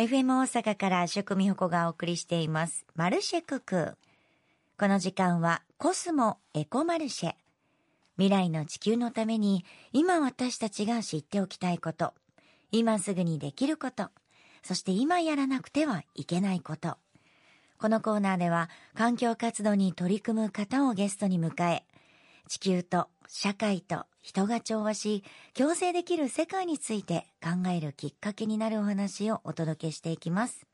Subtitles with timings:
[0.00, 2.86] FM 大阪から食味ほこがお送りしています。
[2.94, 3.98] マルシェクク。
[4.78, 7.34] この時間はコスモエコマルシェ。
[8.16, 12.14] 未来の地球のために今私たちが知っておきたいこと。
[12.72, 14.08] 今すぐにできること。
[14.62, 16.96] そして今やらなくてはいけないこと。
[17.76, 21.84] このコーナーでは環境活動に取り組む方をゲストに迎え、
[22.48, 25.22] 地球と社会と人が調和し、
[25.54, 30.66] 共生できる世界について考えるきっかけになるお話をお届けしていきます。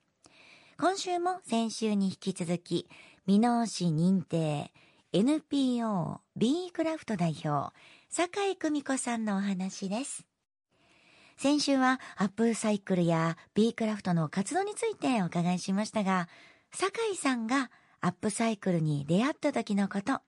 [0.79, 2.88] 今週も先週に引き続き、
[3.27, 4.73] 美濃市認定
[5.12, 7.74] NPO B クラフト代表、
[8.09, 10.27] 酒井久美子さんのお話です。
[11.36, 16.27] 先週はアップサイクルや B クラフトの活動についてお伺いしましたが、
[16.73, 20.20] 酒井さんがアップサイクルに出会った時のこと、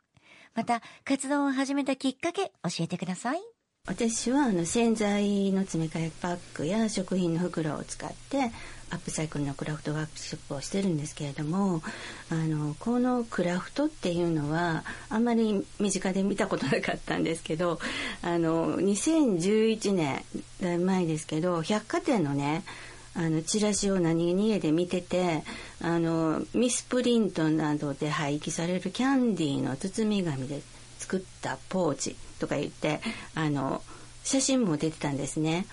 [0.55, 3.41] また活動を始めたきっかけ教えてください。
[3.89, 8.53] 私はあの洗剤の詰め替えパックや食品の袋を使って
[8.91, 11.83] アップサイクルのクラフトワークショップをしてるんですけれども
[12.31, 17.79] あのこのクラフトっていうのはあんまり身近で見たことなかったんですけど
[18.23, 20.23] あの2011年
[20.61, 22.65] だいぶ前ですけど百貨店のね
[23.15, 25.43] あのチラシを何気に家で見てて
[25.81, 30.61] あのミスプリントなどで廃棄されるキャンディーの包み紙で
[30.99, 33.01] 作ったポーチとか言って
[33.35, 33.83] あの
[34.25, 35.67] 写真も出てたんですね。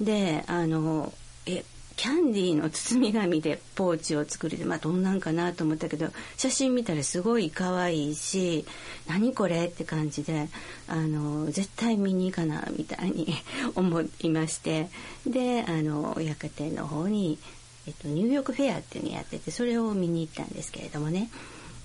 [0.00, 1.12] であの
[1.46, 1.64] え
[1.96, 8.64] キャンディーの包み紙でポーチを作りでまあどんなんかなと思ったけど写真見たらすごい可愛いし
[9.08, 10.48] 何これって感じで
[10.88, 13.34] あの絶対見に行かなみたいに
[13.74, 14.88] 思いまして
[15.26, 17.38] であの百貨店の方に、
[17.86, 21.30] えっと、ニューヨークフェアっていうのやっててそれを見に行ったんですけれどもね。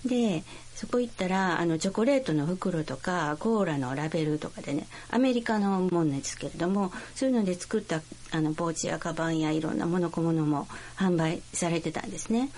[0.05, 0.43] で
[0.75, 12.49] そこ行ったらあのチョコレートの袋とかコーラのラベルとかでねアメリカのものですけれどもそういうので作ったあのポーチやカバンやいろんなもの小物も販売されてたんですね。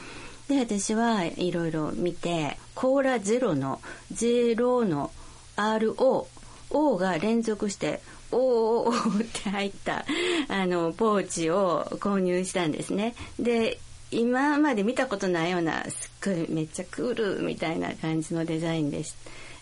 [0.49, 3.79] で私はいろいろ見てコーラゼロの
[4.11, 5.11] ゼロの
[5.55, 6.27] RO
[6.71, 10.05] O が連続しておーおーって入った
[10.47, 13.15] あのポーチを購入したんですね。
[13.39, 13.79] で
[14.11, 19.13] 今まで見たことないようなすっごいめっちゃクールみたいな感じのデザインでし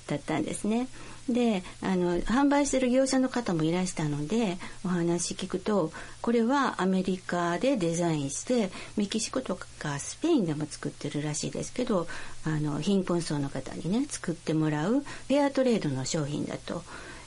[0.08, 0.88] だったんですね。
[1.30, 5.91] であの販売してる業者の方もいらしたのでお話聞くと
[6.22, 12.07] これはアメリカでデザインしてメキシコとかスペインでも作ってるらしいですけど
[12.46, 16.84] あの貧困層の方にね作ってもらうフェアトレードの商品だと。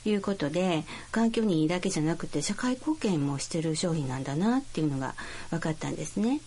[0.07, 5.15] いうことで環境にいいだけじゃなくて社会貢献もしてる商品なんだなっていうのが
[5.51, 6.41] 分かったんですね。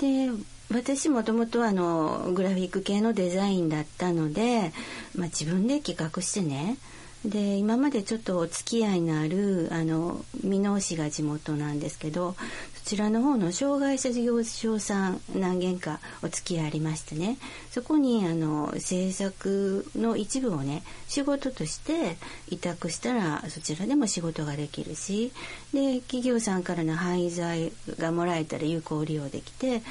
[0.00, 0.30] で
[0.72, 4.72] 私もともとあのグラフィック系のデザインだったので、
[5.14, 6.76] まあ、自分で企画してね。
[7.24, 12.34] で今までちょっとお付き合いのあるあの箕面市が地元なんですけど
[12.82, 17.36] そちらの方の障害者事業所さん何件かお付き合いありましてね。
[17.70, 22.16] そこにあの制作の一部をね仕事として
[22.48, 25.30] 委託したらそちらでも仕事ができるし
[25.72, 29.82] で企業さんからの廃材がもらえたら有効利用できて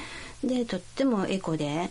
[0.44, 1.90] でとってもエコで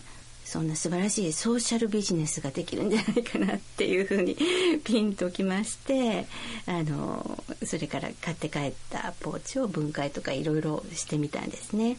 [0.50, 4.36] そんな素晴らしいソーシャルビジネスができるんじゃないかなっていうふうに
[4.82, 6.26] ピンときまして
[6.66, 11.98] あのそれから買って帰ったポーチを分解とかいろいろしてみたんですね。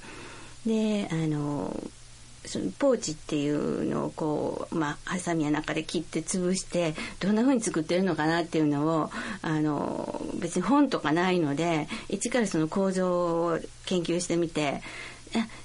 [0.66, 1.82] であの
[2.46, 9.12] そのポーチっていうのをこう、まあ、ハサミや中で切って潰してどんな風に作ってるのかなっていうのを
[9.44, 14.82] あの別に本とかないので一からその構造を研究してみて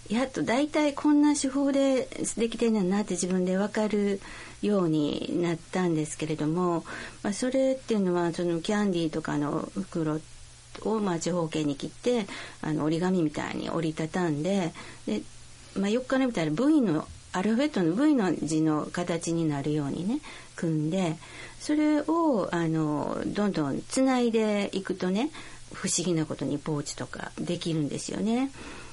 [0.09, 4.21] やっと大体こんな手法でできてるんだなって自分で分かる
[4.63, 6.85] ようになったんですけれども、
[7.23, 10.21] まあ、それっていうのはそのキャンディーとかの袋
[10.83, 12.27] をまあ長方形に切って
[12.63, 14.73] あの折り紙みたいに折りたたんで
[15.07, 15.23] で、
[15.77, 20.21] まあ、よくから見たら V のアルファベットの V の字の形になるようにね
[20.55, 21.17] 組んで
[21.61, 25.31] それをあのどんどんつないでいくとね
[25.73, 28.51] 不思議なことにポーチとかできるんですよね。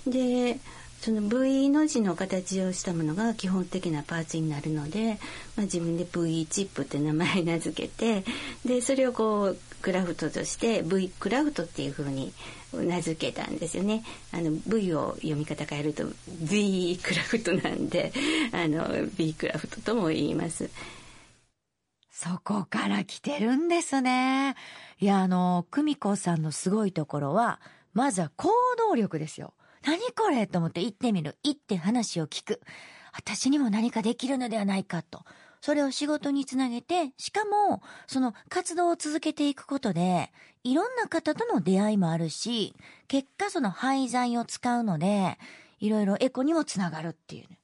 [0.07, 0.59] で
[1.03, 5.19] その V の字の形をしたものが基本的なパーツになるので、
[5.57, 8.23] まあ、自分で V チップって名前名付けて
[8.63, 12.31] でそれをこうクラフトとして V クラフトっていう風に
[12.71, 14.03] 名付けたんですよね。
[14.31, 18.13] あの V を読み方変えると V クラフトなんで
[18.53, 20.69] あの B クラフトとも言います。
[22.23, 24.55] そこから来てるんですね。
[24.97, 27.59] いや、あの、久美子さんのすごいところは、
[27.93, 29.53] まずは行動力ですよ。
[29.85, 31.37] 何これと思って行ってみる。
[31.43, 32.61] 行って話を聞く。
[33.11, 35.25] 私にも何かできるのではないかと。
[35.59, 40.31] それを仕事につなげて、しかも、その活動を続けていくことで、
[40.63, 42.73] いろんな方との出会いもあるし、
[43.09, 45.37] 結果その廃材を使うので、
[45.79, 47.59] いろいろエコにもつながるっていう、ね。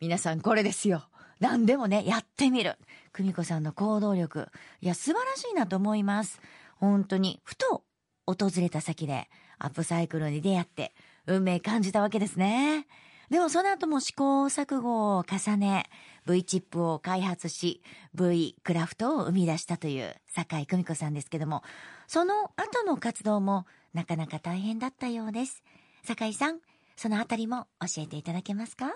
[0.00, 1.09] 皆さんこれですよ。
[1.40, 2.76] 何でもね、やってみる。
[3.12, 4.48] 久美子さんの行動力。
[4.80, 6.40] いや、素晴らしいなと思います。
[6.76, 7.82] 本当に、ふと
[8.26, 9.28] 訪れた先で
[9.58, 10.94] アップサイクルに出会って、
[11.26, 12.86] 運命感じたわけですね。
[13.30, 15.84] でもその後も試行錯誤を重ね、
[16.26, 17.82] V チップを開発し、
[18.14, 21.62] V クラフトを生み出したという酒井久美子さんですけども、
[22.08, 25.62] その後の活動もなかなか大変だったようです。
[26.04, 26.58] 酒井さん、
[26.96, 28.92] そのあたりも教えていただけますか？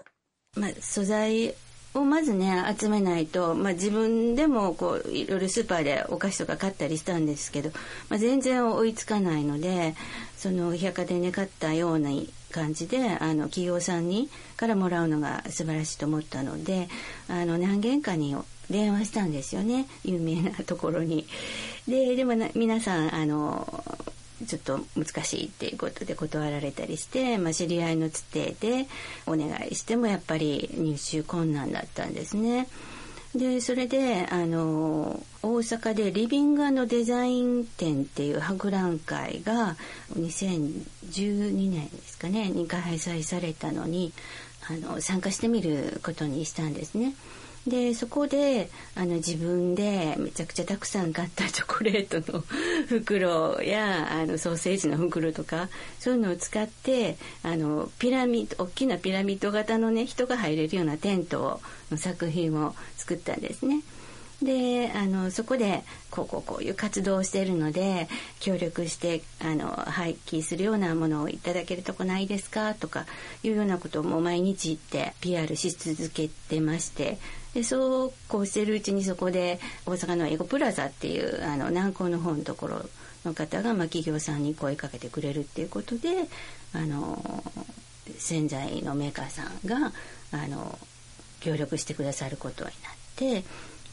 [0.56, 1.55] まあ、素材
[1.94, 7.70] をまずね集めないと、まあ、自分でもこういろいろスーパーでお菓子とか買ったりしたんですけど、
[8.08, 9.94] まあ、全然追いつかないので
[10.37, 12.11] その百貨店で買ったような
[12.50, 16.88] 感じであの企業さんにからもらうのが素晴らしいと思ったので
[17.29, 18.37] あの何軒かに
[18.70, 21.26] 電話したんですよね有名なところに。
[21.87, 23.85] ででも皆さんあの
[24.44, 28.87] ちょっと難しいっていうことで断られたりして、まあ、知り合いのつてで
[29.26, 32.69] お願いしてもやっぱり入手困難だったんですね。
[33.35, 39.76] でそれであの大阪でリビングデザイン展っていう博覧会が
[40.17, 44.12] 2012年ですかねに開催されたのに
[44.70, 47.14] あの参加してみることにしたんですね。
[47.66, 52.44] でそこであの自分でめちゃくちゃたくさん買ったチョコレートの
[52.88, 63.81] 袋やあのソーセージの袋とかそういうのを使ってあのピラミッド大きなピラミッド型のね人が入れるようなテントの作品を作ったんですね。
[64.44, 68.08] であのそこでこうこうこういう活動をしているので
[68.41, 72.75] 協力してあの廃棄するようなものをいただけるとこないですか？
[72.75, 73.06] とか
[73.43, 77.19] いうようなことも毎日言って PR し続けてまして
[77.55, 82.82] でそうこうしてるうちにそこで大阪のエゴプラザっていうあの南港の方のところ
[83.25, 86.08] の方が、まあ、企業さんに声かけてくれるっていうことで
[86.73, 87.44] あの
[88.19, 89.93] 洗剤のメーカーさんが
[90.32, 90.79] あの
[91.41, 93.44] 協力してくださることになって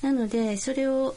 [0.01, 1.15] なのでそれを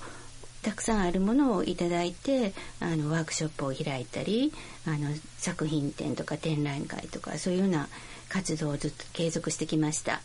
[0.63, 4.53] たくさんあるものをいただいてあのワークショップを開いたり
[4.87, 7.89] あの作品展とか展覧会とかそういうような
[8.31, 10.21] 活動をずっと継続してきました。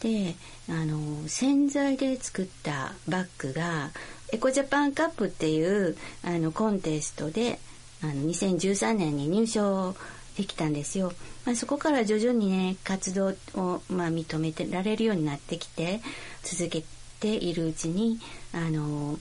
[0.00, 0.34] で
[0.68, 3.90] あの洗剤で作ったバッグが
[4.32, 7.58] エコジャパンカップっていうあのコンテストで
[8.02, 9.94] あの2013年に入賞
[10.36, 11.12] できたんですよ。
[11.44, 16.00] まあ、そこから徐々にね活動を、まあ、認めてられるようになってきて
[16.42, 16.84] 続け
[17.24, 18.18] ているうちに
[18.52, 19.18] あの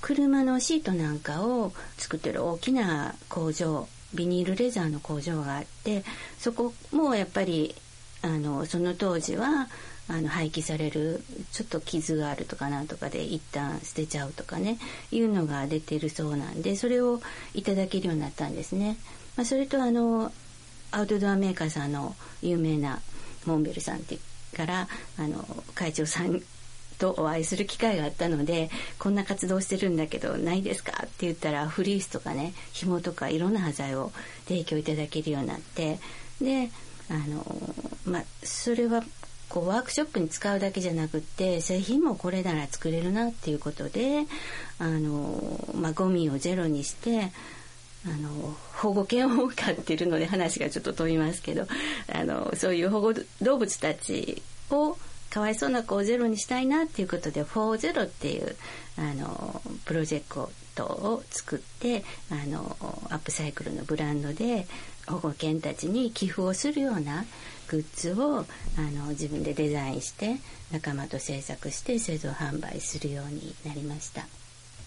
[0.00, 6.02] 車のシートなんかを作ってる大きな工場ビニールレザーの工場があって
[6.36, 7.76] そこもやっぱり
[8.22, 9.68] あのその当時は
[10.08, 11.22] あの廃棄される
[11.52, 14.78] ちょっと傷があるとかなんとかで一旦捨てちゃうとかね
[15.12, 17.20] いうのが出てるそうなんでそれを
[17.54, 18.96] いただけるようになったんですね。
[19.36, 20.32] まあ、それとあの
[20.90, 23.00] アウトドアメーカーさんの有名な
[23.44, 24.18] モンベルさんって
[24.56, 24.88] から
[25.18, 25.44] あの
[25.74, 26.42] 会長さん
[26.98, 30.92] とお会いする機会があったのでこんな活動してるんだけどないですか？
[31.04, 34.12] って言ったらフリースとかね紐とかいろんな端材を
[34.46, 35.98] 提供いただけるようになって
[36.40, 36.70] で
[37.10, 37.44] あの
[38.04, 39.02] まあそれは
[39.48, 44.24] こうワークショップに使うだけじゃなくって製品もこれなら作れるなっていうことで
[44.80, 47.30] あの、まあ、ゴミをゼロにして
[48.04, 51.66] あの保護犬を飼ってるので話がちょっと飛びますけど
[52.12, 54.96] あのそういう保護動物たちを
[55.30, 58.56] かわいそうな子をゼロにしたいなっていうことで「フォーゼロっていう
[58.96, 62.76] あのプロジェクトを作ってあの
[63.10, 64.66] アップサイクルのブランドで
[65.06, 67.24] 保護犬たちに寄付をするような
[67.68, 68.44] グッズを
[68.78, 70.36] あの自分でデザインして
[70.70, 74.26] 仲間と制作して製造販売するようになりました。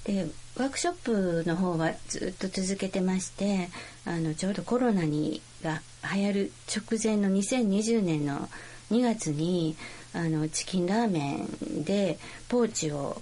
[0.05, 3.69] でワークショップの方はずっと続けてまして
[4.05, 5.81] あのちょうどコロナにが
[6.15, 8.49] 流行る直前の2020年の
[8.91, 9.75] 2月に
[10.13, 11.45] あのチキンラーメ
[11.79, 13.21] ンでポーチを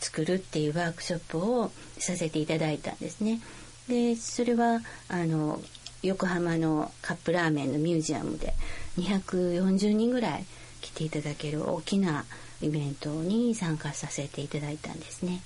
[0.00, 3.40] 作るっていうワークショップをさせていただいたんですね。
[3.88, 5.60] でそれはあの
[6.02, 8.54] 横浜のカップラーメンのミュージアムで
[8.98, 10.44] 240人ぐらい
[10.80, 12.24] 来ていただける大きな
[12.60, 15.40] イベントに参加させていただいたんですね。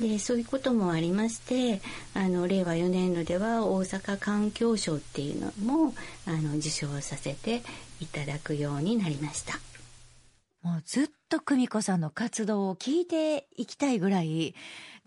[0.00, 1.80] でそういうこともありまして
[2.14, 5.94] あの令和4年度では大阪環境省っていうのも
[6.26, 7.62] あの受賞させて
[8.00, 9.58] いただくようになりました。
[10.62, 14.54] もうずっと久美子さんの活動を聞いていきたいぐらい、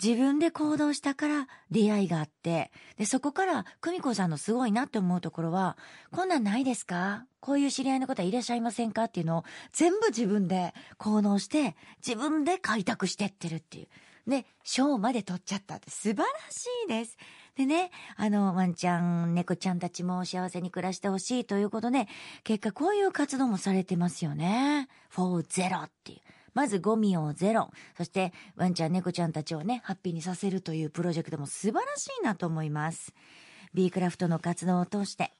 [0.03, 5.77] 自分で行動したから出会いがあって、で、そこから久美子さんのすごいなって思うところは、
[6.11, 7.25] こんなんないですか？
[7.39, 9.05] こういう知り合いの方いらっしゃいませんか？
[9.05, 13.87] っていうのを全部自分で行動して、自分で開拓してってるっていう。
[14.29, 17.15] で、賞まで取っちゃったって素晴らしいです。
[17.55, 22.07] でね、あの、ワンちゃん、猫ちゃんたちも幸せに暮らしてほしいということで、
[22.43, 24.89] 結果こういう活動もされてますよね。
[25.09, 26.19] フォーゼロっていう。
[26.53, 27.71] まずゴミをゼロ。
[27.97, 33.13] そして、ワンちゃん、猫ちゃんたちをね、ハッピーにさせるというプロジェクトも素晴らしいなと思います。
[33.73, 35.31] B クラフトの活動を通して、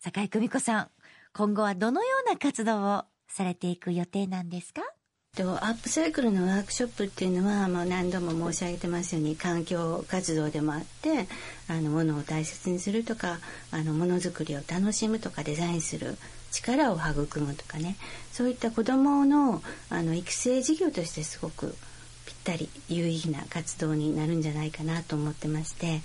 [0.00, 0.90] 坂井久美子さん、
[1.32, 4.82] 今後はどのような活動をされていく予定なんですか？
[5.34, 11.26] とアップサイクルのワークショップっていうのはもう何度も申し上げてますように環境活動でもあって
[11.68, 13.38] あの物を大切にするとか
[13.70, 16.18] あのものづくりを楽しむとかデザインする
[16.50, 17.96] 力を育むとかね。
[18.30, 21.74] そういった子どものあの育成事業としてすごく
[22.26, 26.02] ぴったり有意義な活動になるんじゃないかなと思ってまして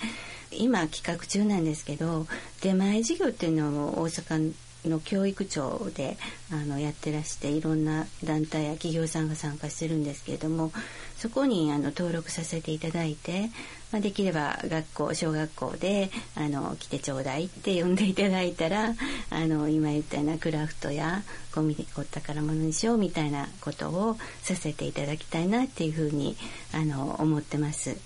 [0.51, 2.27] 今企画中なんですけど
[2.61, 4.53] 出前事業っていうのを大阪
[4.89, 6.17] の教育庁で
[6.51, 10.71] あのやってらしていろんな団体や企業さんが参加してるんですけれども
[11.17, 13.49] そこにあの登録させていただいて、
[13.91, 18.93] まあ、できれば学校小学校であの来てちょうだいって呼んでいただいたら
[19.29, 21.23] あの今言ったようなクラフトや
[21.55, 26.37] ゴミお宝物にしようみたいなことをさせていただきたいなっていうふうに
[26.73, 27.97] あの思ってます。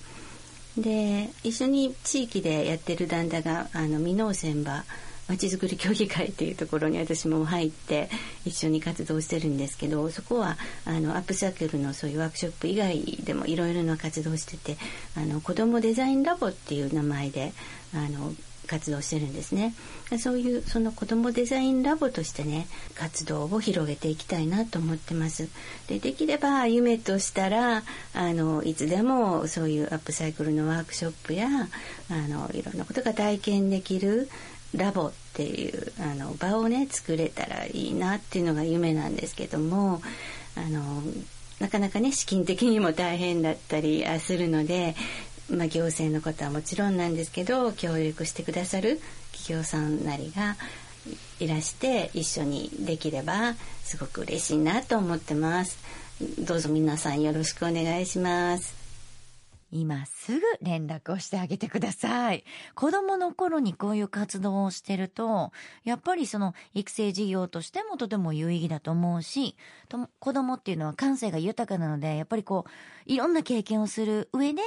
[0.77, 4.85] で一緒に地域でやってる団体があの箕面千葉
[5.31, 8.09] まちづくり協議会っていうところに私も入って
[8.43, 14.75] 一緒に活動してるんですけどそこはあのアップサークルのそういうワークショップ以外でもいろいろな活動してて
[15.15, 17.53] あの子どもデザインラボっていう名前で
[17.95, 18.33] あの
[18.67, 19.73] 活動してるんですね。
[20.17, 25.49] そういうその子どもデザインラボとしてね活動を広げていきたいなと思ってます。
[25.87, 27.83] でできれば夢としたら
[28.13, 34.29] あのいつでもそういうアップサイクルのワークショップやあのいろんなことが体験できる
[34.75, 40.01] ラボっていうあの場をね作れたらいいなっていうのが夢なんですけども
[40.55, 41.01] あの
[41.59, 44.95] なかなかね資金的にも大変だったりするので、
[45.49, 48.99] まあ、行政のことはもちろんなんですけど協力してくださる
[49.31, 50.55] 企業さんなりが
[51.39, 55.79] いらして一緒にできればすごく嬉しいなと思ってます。
[56.39, 58.80] どうぞ皆さんよろしくお願いします。
[59.71, 62.43] 今すぐ連絡をしてあげてください。
[62.75, 65.51] 子供の頃にこういう活動をしてると、
[65.83, 69.55] やっぱりその育成事業としてもとても有意義だと思うし、
[69.87, 72.69] と子供っていうのは感性が豊かなので、やっぱりこう、
[73.05, 74.61] いろんな経験をする上で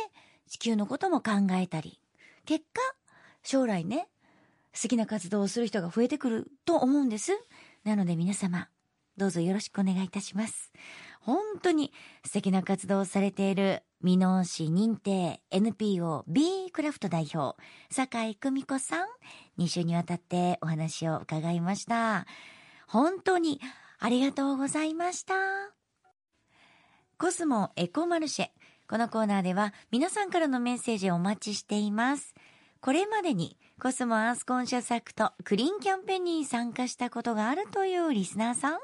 [0.49, 2.01] 地球のことも考えたり、
[2.47, 2.81] 結果、
[3.43, 4.09] 将来ね、
[4.81, 7.33] 好きな活動をする人が増えてくると思うんです。
[7.85, 8.69] なので皆様、
[9.17, 10.73] どうぞよろしくお願いいたします。
[11.21, 11.93] 本当に
[12.25, 17.57] 素敵な活動をされている美濃市認定 NPO B クラフト代表、
[17.91, 19.07] 坂井久美子さん、
[19.59, 22.27] 2週にわたってお話を伺いました。
[22.87, 23.63] 本当に
[23.99, 25.35] ありがとうございました。
[27.17, 28.49] コスモエコマルシェ。
[28.91, 32.35] このコーナーでは皆さんからのメッセージをお待ちしています。
[32.83, 38.79] これまでにコスモアースコンシャスアクトクリーンキャンペーンに参加したことがあるというリスナーさん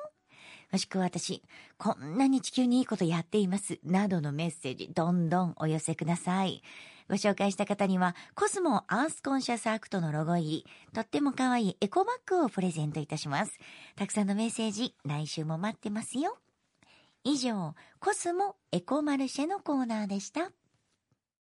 [0.73, 1.43] もしくは私、
[1.79, 6.63] こんなに地球にいいことやっています、などのメッセージ、どんどんお寄せください。
[7.09, 13.59] ご紹介した方には、コスモアースコンシャスアクトのロゴ入り、とっても可愛いエコバッグをプレゼントいたします。
[13.97, 16.39] たくさんのメッセージ、来週も待ってますよ。
[17.25, 20.53] 以上、コスモエコマルシェのコーナーでした。